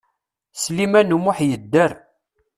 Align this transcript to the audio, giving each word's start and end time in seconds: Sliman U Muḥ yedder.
Sliman 0.61 1.15
U 1.15 1.17
Muḥ 1.23 1.37
yedder. 1.47 1.91